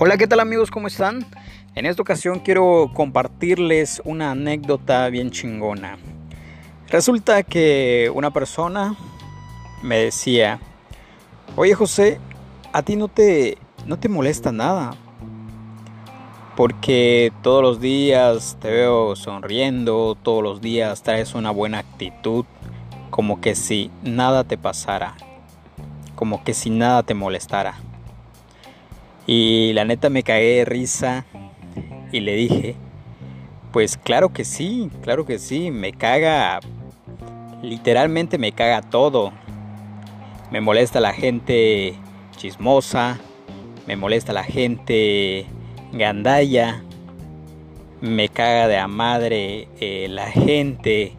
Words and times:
Hola, 0.00 0.16
¿qué 0.16 0.28
tal 0.28 0.38
amigos? 0.38 0.70
¿Cómo 0.70 0.86
están? 0.86 1.26
En 1.74 1.84
esta 1.84 2.02
ocasión 2.02 2.38
quiero 2.38 2.92
compartirles 2.94 4.00
una 4.04 4.30
anécdota 4.30 5.08
bien 5.08 5.32
chingona. 5.32 5.98
Resulta 6.86 7.42
que 7.42 8.08
una 8.14 8.30
persona 8.30 8.94
me 9.82 9.98
decía, 9.98 10.60
oye 11.56 11.74
José, 11.74 12.20
a 12.72 12.82
ti 12.82 12.94
no 12.94 13.08
te, 13.08 13.58
no 13.86 13.98
te 13.98 14.08
molesta 14.08 14.52
nada, 14.52 14.92
porque 16.56 17.32
todos 17.42 17.60
los 17.60 17.80
días 17.80 18.56
te 18.60 18.70
veo 18.70 19.16
sonriendo, 19.16 20.16
todos 20.22 20.44
los 20.44 20.60
días 20.60 21.02
traes 21.02 21.34
una 21.34 21.50
buena 21.50 21.80
actitud, 21.80 22.44
como 23.10 23.40
que 23.40 23.56
si 23.56 23.90
nada 24.04 24.44
te 24.44 24.56
pasara, 24.56 25.16
como 26.14 26.44
que 26.44 26.54
si 26.54 26.70
nada 26.70 27.02
te 27.02 27.14
molestara. 27.14 27.87
Y 29.30 29.74
la 29.74 29.84
neta 29.84 30.08
me 30.08 30.22
cagué 30.22 30.56
de 30.56 30.64
risa 30.64 31.26
y 32.12 32.20
le 32.20 32.34
dije, 32.34 32.76
pues 33.72 33.98
claro 33.98 34.32
que 34.32 34.46
sí, 34.46 34.90
claro 35.02 35.26
que 35.26 35.38
sí, 35.38 35.70
me 35.70 35.92
caga, 35.92 36.60
literalmente 37.62 38.38
me 38.38 38.52
caga 38.52 38.80
todo. 38.80 39.32
Me 40.50 40.62
molesta 40.62 40.98
la 40.98 41.12
gente 41.12 41.94
chismosa, 42.38 43.18
me 43.86 43.96
molesta 43.96 44.32
la 44.32 44.44
gente 44.44 45.44
gandalla, 45.92 46.82
me 48.00 48.30
caga 48.30 48.66
de 48.66 48.78
a 48.78 48.88
madre 48.88 49.68
eh, 49.78 50.06
la 50.08 50.30
gente 50.30 51.12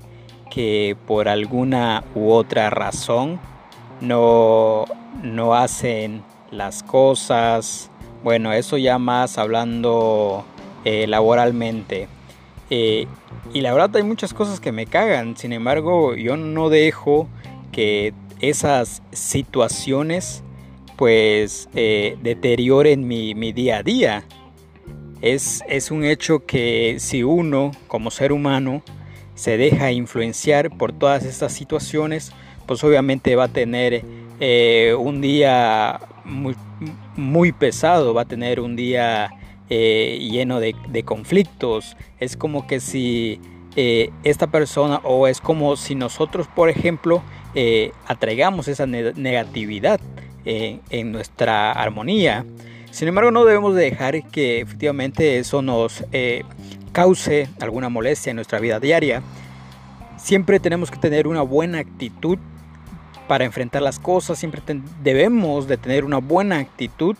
que 0.50 0.98
por 1.06 1.30
alguna 1.30 2.04
u 2.16 2.32
otra 2.32 2.72
razón 2.72 3.40
no, 4.02 4.86
no 5.22 5.54
hacen 5.54 6.24
las 6.50 6.82
cosas 6.82 7.92
bueno, 8.24 8.52
eso 8.54 8.78
ya 8.78 8.98
más 8.98 9.38
hablando 9.38 10.46
eh, 10.86 11.08
laboralmente. 11.08 12.08
Eh, 12.70 13.08
y 13.54 13.62
la 13.62 13.74
verdad 13.74 13.96
hay 13.96 14.04
muchas 14.04 14.34
cosas 14.34 14.60
que 14.60 14.72
me 14.72 14.86
cagan, 14.86 15.36
sin 15.36 15.54
embargo 15.54 16.16
yo 16.16 16.38
no 16.38 16.70
dejo 16.70 17.28
que 17.72 18.14
esas 18.42 19.02
situaciones 19.12 20.44
pues 20.96 21.70
eh, 21.74 22.18
deterioren 22.22 23.08
mi, 23.08 23.34
mi, 23.34 23.54
día 23.54 23.78
a 23.78 23.84
día. 23.84 24.24
Es, 25.22 25.64
es 25.68 25.92
un 25.92 26.04
hecho 26.04 26.46
que 26.46 26.98
si 27.00 27.24
uno 27.24 27.72
como 27.88 28.12
ser 28.12 28.32
humano 28.32 28.84
se 29.36 29.58
deja 29.58 29.92
influenciar 29.92 30.70
por 30.70 30.92
todas 30.92 31.24
estas 31.24 31.54
situaciones, 31.54 32.34
pues 32.66 32.84
obviamente 32.84 33.36
va 33.36 33.46
a 33.46 33.48
tener 33.48 34.04
un 34.98 35.20
día 35.20 36.00
muy, 36.24 36.56
muy 37.20 37.52
pesado, 37.52 38.14
va 38.14 38.24
a 38.24 38.26
tener 38.26 38.60
un 38.60 38.76
día 38.76 39.30
eh, 39.70 40.18
lleno 40.32 40.60
de, 40.60 40.74
conflictos. 41.04 41.96
Es 42.20 42.36
como 42.36 42.66
que 42.66 42.80
si 42.80 43.40
eh, 43.76 44.10
esta 44.24 44.48
persona 44.48 45.00
o 45.04 45.28
es 45.28 45.42
como 45.42 45.76
si 45.76 45.94
nosotros, 45.94 46.48
por 46.48 46.70
ejemplo, 46.70 47.22
eh, 47.54 47.92
atraigamos 48.08 48.68
esa 48.68 48.88
negatividad 48.88 50.00
en 50.46 51.12
nuestra 51.12 51.72
armonía. 51.74 52.44
Sin 52.90 53.08
embargo, 53.08 53.30
no 53.30 53.46
debemos 53.46 53.76
dejar 53.76 54.28
que 54.30 54.62
efectivamente 54.62 55.38
eso 55.38 55.62
nos 55.62 56.04
cause 56.92 57.48
alguna 57.60 57.90
molestia 57.90 58.32
en 58.32 58.38
nuestra 58.38 58.60
vida 58.60 58.80
diaria. 58.80 59.22
Siempre 60.18 60.60
tenemos 60.60 60.90
que 60.90 60.98
tener 60.98 61.28
una 61.28 61.44
buena 61.44 61.78
actitud 61.78 62.40
para 63.30 63.46
enfrentar 63.46 63.84
las 63.84 64.00
cosas, 64.00 64.40
siempre 64.40 64.60
debemos 65.04 65.68
de 65.68 65.78
tener 65.78 66.04
una 66.04 66.18
buena 66.18 66.58
actitud 66.58 67.16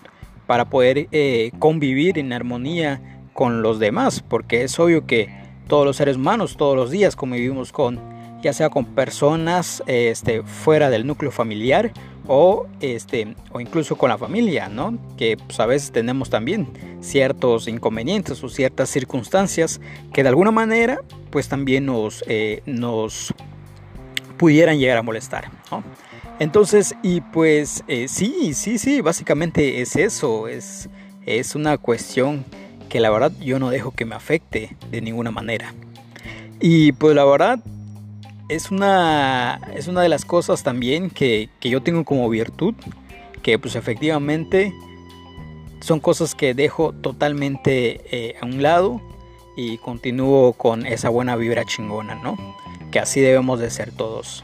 para 0.48 0.66
poder 0.66 1.08
eh, 1.12 1.52
convivir 1.60 2.18
en 2.18 2.34
armonía 2.34 3.22
con 3.32 3.62
los 3.62 3.78
demás, 3.78 4.26
porque 4.28 4.64
es 4.64 4.80
obvio 4.80 5.06
que 5.06 5.30
todos 5.68 5.86
los 5.86 5.98
seres 5.98 6.16
humanos 6.16 6.58
todos 6.58 6.76
los 6.76 6.90
días 6.90 7.16
convivimos 7.16 7.72
con, 7.72 8.00
ya 8.42 8.54
sea 8.54 8.72
con 8.72 8.86
personas 8.86 9.84
este, 9.86 10.42
fuera 10.42 10.90
del 10.90 11.06
núcleo 11.06 11.30
familiar 11.30 11.92
o, 12.28 12.66
este, 12.80 13.36
o 13.52 13.62
incluso 13.62 13.96
con 13.96 14.10
la 14.10 14.18
familia, 14.18 14.68
¿no? 14.68 14.98
Que 15.16 15.38
pues, 15.38 15.60
a 15.60 15.68
veces 15.68 15.92
tenemos 15.92 16.32
también 16.32 16.70
ciertos 17.02 17.68
inconvenientes 17.68 18.44
o 18.44 18.50
ciertas 18.50 18.90
circunstancias 18.90 19.80
que 20.12 20.24
de 20.24 20.30
alguna 20.30 20.50
manera 20.50 21.02
pues 21.30 21.50
también 21.50 21.86
nos, 21.86 22.24
eh, 22.28 22.64
nos 22.66 23.32
pudieran 24.40 24.80
llegar 24.80 24.98
a 24.98 25.04
molestar. 25.04 25.52
Entonces, 26.40 26.96
y 27.04 27.20
pues 27.22 27.84
eh, 27.88 28.08
sí, 28.08 28.54
sí, 28.54 28.80
sí, 28.80 29.02
básicamente 29.02 29.82
es 29.82 29.98
eso, 29.98 30.48
es, 30.48 30.90
es 31.26 31.54
una 31.54 31.78
cuestión 31.78 32.46
que 32.88 33.02
la 33.02 33.12
verdad 33.12 33.34
yo 33.42 33.60
no 33.60 33.70
dejo 33.70 33.92
que 33.92 34.06
me 34.06 34.16
afecte 34.16 34.78
de 34.90 35.02
ninguna 35.02 35.30
manera. 35.30 35.76
Y 36.62 36.94
pues 36.94 37.16
la 37.16 37.26
verdad 37.26 37.60
es 38.48 38.72
una, 38.72 39.60
es 39.76 39.88
una 39.88 40.02
de 40.02 40.10
las 40.10 40.24
cosas 40.24 40.64
también 40.64 41.10
que, 41.10 41.50
yo 41.62 41.84
tengo 41.84 42.06
como 42.06 42.30
virtud, 42.30 42.74
que 43.44 43.60
pues 43.60 43.76
efectivamente 43.76 44.74
son 45.82 46.00
cosas 46.00 46.34
que 46.34 46.54
dejo 46.54 46.94
totalmente 46.94 48.02
eh, 48.12 48.36
a 48.42 48.46
un 48.46 48.64
lado 48.64 49.02
y 49.58 49.78
continúo 49.80 50.54
con 50.54 50.86
esa 50.86 51.10
buena 51.10 51.36
vibra 51.36 51.66
chingona, 51.66 52.16
¿no? 52.16 52.38
Que 52.92 53.00
así 53.00 53.22
debemos 53.22 53.60
de 53.60 53.70
ser 53.70 53.92
todos. 53.92 54.44